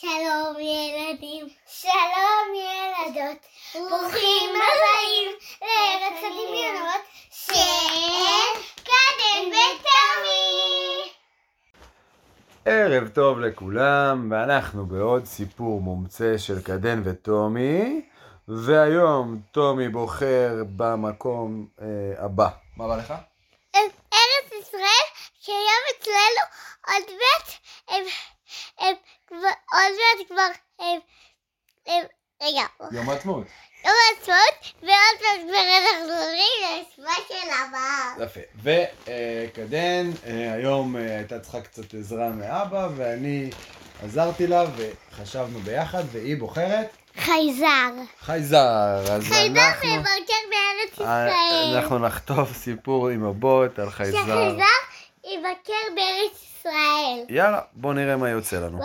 [0.00, 3.38] שלום ילדים, שלום ילדות,
[3.74, 5.30] ברוכים הבאים
[5.62, 11.12] לארץ הדמיונות של קדם ותמי.
[12.64, 18.02] ערב טוב לכולם, ואנחנו בעוד סיפור מומצא של קדן וטומי,
[18.48, 21.86] והיום טומי בוחר במקום אה,
[22.24, 22.48] הבא.
[22.76, 23.14] מה בא לך?
[23.76, 25.06] ארץ ישראל,
[25.40, 26.42] שהיום אצלנו
[26.86, 27.63] עוד כבר-
[30.28, 30.46] כבר,
[32.42, 33.46] רגע, יום העצמאות.
[33.84, 38.24] יום העצמאות, ועוד מעט כבר אנחנו עולים לאספה של הבא.
[38.24, 38.40] יפה.
[38.62, 40.10] וקדן,
[40.54, 43.50] היום אה, הייתה צריכה קצת עזרה מאבא, ואני
[44.04, 47.90] עזרתי לה, וחשבנו ביחד, והיא בוחרת חייזר.
[48.20, 49.04] חייזר.
[49.12, 49.88] אז חייזר אנחנו...
[49.96, 51.76] מבקר בארץ אה, ישראל.
[51.76, 54.18] אנחנו נכתוב סיפור עם הבוט על חייזר.
[54.18, 54.64] שחייזר
[55.24, 57.24] יבקר בארץ ישראל.
[57.28, 58.78] יאללה, בוא נראה מה יוצא לנו.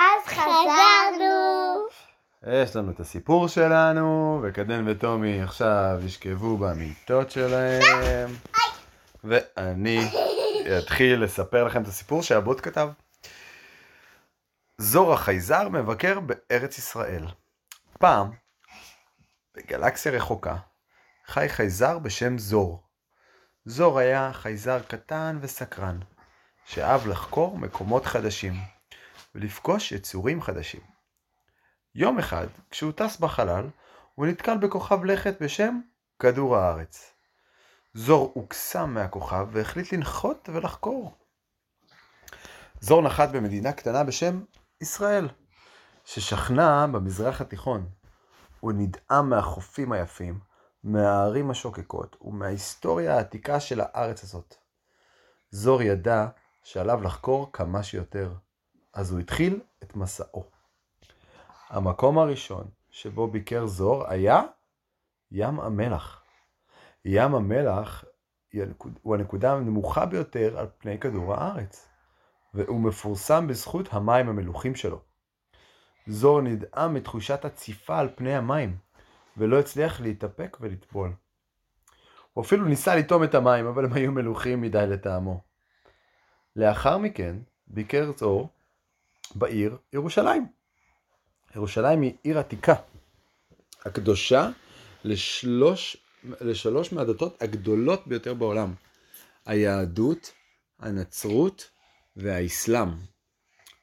[0.00, 1.86] אז חזרנו.
[2.46, 8.30] יש לנו את הסיפור שלנו, וקדן וטומי עכשיו ישכבו במיטות שלהם,
[9.24, 10.00] ואני
[10.78, 12.88] אתחיל לספר לכם את הסיפור שהבוט כתב.
[14.78, 17.26] זור החייזר מבקר בארץ ישראל.
[17.98, 18.30] פעם,
[19.56, 20.56] בגלקסיה רחוקה,
[21.26, 22.82] חי חייזר בשם זור.
[23.64, 25.98] זור היה חייזר קטן וסקרן,
[26.64, 28.54] שאהב לחקור מקומות חדשים,
[29.34, 30.80] ולפגוש יצורים חדשים.
[31.94, 33.68] יום אחד, כשהוא טס בחלל,
[34.14, 35.80] הוא נתקל בכוכב לכת בשם
[36.18, 37.14] כדור הארץ.
[37.94, 41.14] זור הוקסם מהכוכב והחליט לנחות ולחקור.
[42.80, 44.40] זור נחת במדינה קטנה בשם
[44.80, 45.28] ישראל,
[46.04, 47.88] ששכנה במזרח התיכון.
[48.60, 50.40] הוא נדהם מהחופים היפים,
[50.84, 54.54] מהערים השוקקות ומההיסטוריה העתיקה של הארץ הזאת.
[55.50, 56.26] זור ידע
[56.62, 58.34] שעליו לחקור כמה שיותר,
[58.92, 60.44] אז הוא התחיל את מסעו.
[61.68, 64.42] המקום הראשון שבו ביקר זור היה
[65.30, 66.24] ים המלח.
[67.04, 68.04] ים המלח
[69.02, 71.88] הוא הנקודה הנמוכה ביותר על פני כדור הארץ,
[72.54, 75.00] והוא מפורסם בזכות המים המלוחים שלו.
[76.06, 78.76] זור נדהם מתחושת הציפה על פני המים,
[79.36, 81.12] ולא הצליח להתאפק ולטבול.
[82.32, 85.40] הוא אפילו ניסה לטעום את המים, אבל הם היו מלוחים מדי לטעמו.
[86.56, 87.36] לאחר מכן
[87.66, 88.48] ביקר זור
[89.34, 90.46] בעיר ירושלים.
[91.56, 92.74] ירושלים היא עיר עתיקה,
[93.84, 94.50] הקדושה
[95.04, 95.96] לשלוש,
[96.40, 98.74] לשלוש מהדתות הגדולות ביותר בעולם,
[99.46, 100.32] היהדות,
[100.78, 101.70] הנצרות
[102.16, 102.88] והאסלאם.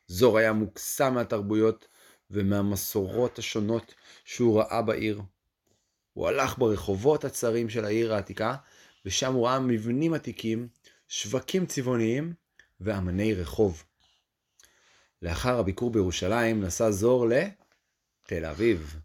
[0.07, 1.87] זור היה מוקסם מהתרבויות
[2.31, 3.93] ומהמסורות השונות
[4.25, 5.21] שהוא ראה בעיר.
[6.13, 8.55] הוא הלך ברחובות הצרים של העיר העתיקה,
[9.05, 10.67] ושם הוא ראה מבנים עתיקים,
[11.07, 12.33] שווקים צבעוניים
[12.81, 13.83] ואמני רחוב.
[15.21, 18.99] לאחר הביקור בירושלים נסע זור לתל אביב.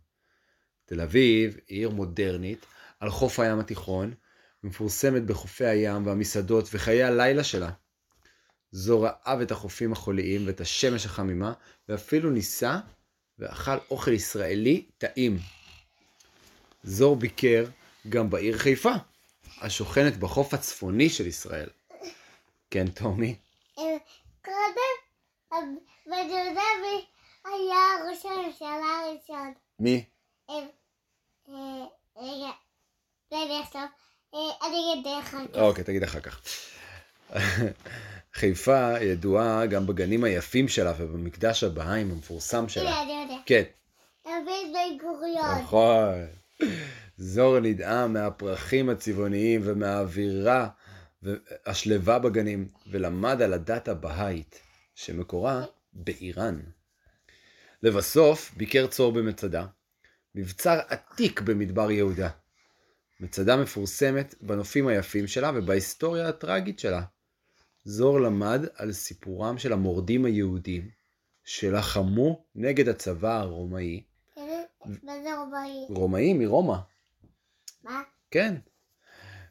[0.85, 2.67] תל אביב היא עיר מודרנית
[3.01, 4.15] על חוף הים התיכון,
[4.63, 7.71] מפורסמת בחופי הים והמסעדות וחיי הלילה שלה.
[8.71, 11.53] זור אהב את החופים החוליים ואת השמש החמימה,
[11.89, 12.79] ואפילו ניסה
[13.39, 15.39] ואכל אוכל ישראלי טעים.
[16.85, 17.65] זור ביקר
[18.09, 18.93] גם בעיר חיפה,
[19.61, 21.69] השוכנת בחוף הצפוני של ישראל.
[22.71, 23.37] כן, טומי?
[23.79, 23.85] אה,
[24.45, 26.63] קודם, בדודה
[27.45, 29.53] היה ראש הממשלה הראשון.
[29.83, 30.05] מי?
[30.51, 30.55] אה,
[32.17, 32.51] רגע,
[33.29, 33.87] תן לי עכשיו.
[34.35, 35.59] אה, אני אגיד אחר כך.
[35.59, 36.41] אוקיי, תגיד אחר כך.
[38.35, 42.91] חיפה ידועה גם בגנים היפים שלה ובמקדש הבהאים המפורסם שלה.
[42.91, 43.43] הנה, אני יודע.
[43.47, 43.63] כן,
[44.25, 45.63] דוד בן גוריון.
[45.63, 46.27] נכון.
[47.17, 50.69] זור נדהם מהפרחים הצבעוניים ומהאווירה
[51.67, 54.61] השלווה בגנים, ולמד על הדת הבהאית,
[54.95, 56.61] שמקורה באיראן.
[57.83, 59.67] לבסוף ביקר צור במצדה,
[60.35, 62.29] מבצר עתיק במדבר יהודה.
[63.21, 67.03] מצדה מפורסמת בנופים היפים שלה ובהיסטוריה הטראגית שלה.
[67.85, 70.91] זור למד על סיפורם של המורדים היהודים
[71.45, 74.03] שלחמו נגד הצבא הרומאי,
[75.03, 75.87] מה זה רומאי?
[75.89, 76.77] רומאי מרומא,
[77.85, 78.03] מה?
[78.31, 78.55] כן.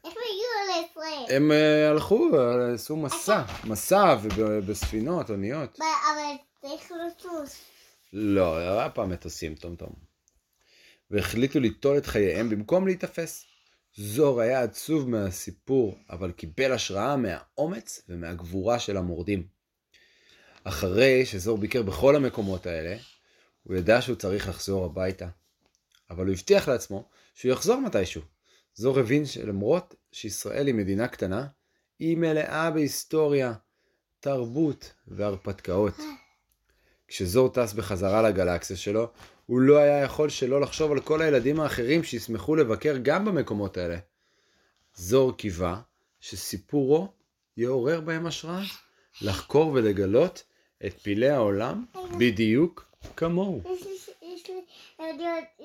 [0.04, 1.36] איך הם הגיעו לישראל?
[1.36, 5.78] הם אה, הלכו, אה, עשו מסע, מסע ובספינות, אוניות.
[5.80, 7.71] אבל צריך לטוס.
[8.12, 9.92] לא, היה פעם מטוסים, טום טום.
[11.10, 13.44] והחליטו ליטול את חייהם במקום להיתפס.
[13.96, 19.46] זור היה עצוב מהסיפור, אבל קיבל השראה מהאומץ ומהגבורה של המורדים.
[20.64, 22.96] אחרי שזור ביקר בכל המקומות האלה,
[23.62, 25.28] הוא ידע שהוא צריך לחזור הביתה.
[26.10, 28.22] אבל הוא הבטיח לעצמו שהוא יחזור מתישהו.
[28.74, 31.46] זור הבין שלמרות שישראל היא מדינה קטנה,
[31.98, 33.52] היא מלאה בהיסטוריה,
[34.20, 35.94] תרבות והרפתקאות.
[37.12, 39.10] כשזור טס בחזרה לגלקסיה שלו,
[39.46, 43.96] הוא לא היה יכול שלא לחשוב על כל הילדים האחרים שישמחו לבקר גם במקומות האלה.
[44.94, 45.80] זור קיווה
[46.20, 47.08] שסיפורו
[47.56, 48.62] יעורר בהם השראה,
[49.22, 50.42] לחקור ולגלות
[50.86, 51.84] את פילי העולם
[52.18, 53.62] בדיוק כמוהו.
[54.22, 54.60] יש לי,
[54.96, 55.16] עוד,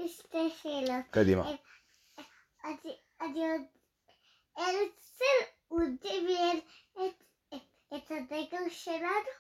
[0.08, 1.06] שתי שאלות.
[1.12, 1.52] קדימה.
[2.64, 2.76] אני,
[3.22, 3.62] אני עוד,
[4.56, 6.60] הרצל הוא דמיין
[7.94, 9.32] את, הדגל שלנו,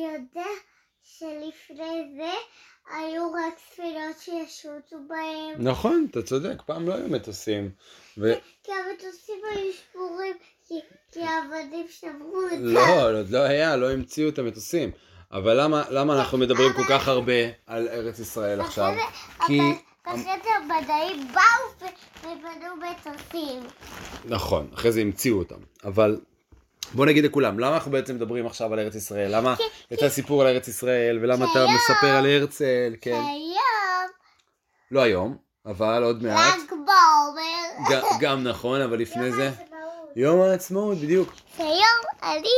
[0.00, 0.50] יודע
[1.02, 2.32] שלפני זה
[2.94, 7.70] היו רק ספינות שישוטו בהם, נכון, אתה צודק, פעם לא היו מטוסים.
[8.18, 8.32] ו...
[8.64, 10.36] כי המטוסים היו שבורים,
[10.68, 10.74] כי,
[11.12, 12.64] כי העבדים שברו אותם.
[12.64, 14.90] לא, עוד לא היה, לא המציאו את המטוסים.
[15.32, 17.32] אבל למה, למה אנחנו מדברים כל כך הרבה
[17.66, 18.94] על ארץ ישראל עכשיו?
[19.46, 19.60] כי...
[20.04, 21.88] אחרי זה המדעים באו
[22.22, 23.62] ובנו מטוסים.
[24.24, 25.58] נכון, אחרי זה המציאו אותם.
[25.84, 26.20] אבל
[26.94, 29.36] בוא נגיד לכולם, למה אנחנו בעצם מדברים עכשיו על ארץ ישראל?
[29.36, 29.54] למה
[29.92, 33.22] את הסיפור על ארץ ישראל, ולמה אתה מספר על הרצל, כן.
[33.26, 34.08] היום
[34.90, 36.54] לא היום, אבל עוד מעט.
[36.58, 38.00] ל"ג בעומר.
[38.20, 39.50] גם נכון, אבל לפני זה.
[40.16, 41.32] יום העצמאות, בדיוק.
[41.56, 42.48] שהיום אני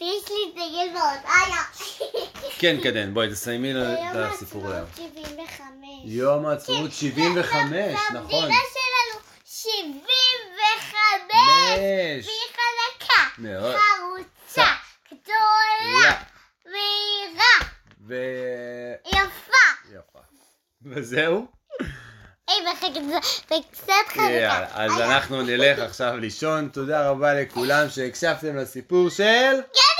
[0.00, 1.62] ויש לי דגל באוזניה.
[2.58, 4.76] כן, קדן, בואי תסיימי יום את הסיפור היום.
[4.76, 5.60] העצמאות 75.
[6.04, 7.52] יום העצמאות 75,
[8.10, 8.16] נכון.
[8.16, 12.35] והמדינה שלנו 75.
[13.38, 13.76] מאוד.
[13.76, 14.66] חרוצה,
[15.08, 16.22] גדולה, לה.
[16.64, 17.70] מהירה,
[18.06, 18.14] ו...
[19.06, 19.92] יפה.
[19.92, 20.18] יפה.
[20.82, 21.46] וזהו?
[23.46, 24.22] וקצת חלקה.
[24.22, 26.68] יאללה, אז אנחנו נלך עכשיו לישון.
[26.68, 29.22] תודה רבה לכולם שהקשבתם לסיפור של...
[29.72, 29.95] כן,